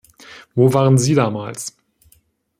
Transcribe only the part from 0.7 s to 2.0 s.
waren Sie damals?